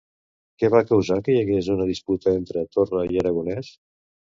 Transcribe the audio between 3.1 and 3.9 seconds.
i Aragonès?